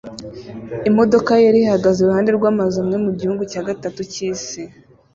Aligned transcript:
Imodoka 0.89 1.29
yera 1.41 1.57
ihagaze 1.61 1.97
iruhande 1.99 2.29
rwamazu 2.37 2.75
amwe 2.83 2.97
mugihugu 3.05 3.41
cya 3.51 3.61
gatatu 3.67 3.99
cyisi 4.13 4.61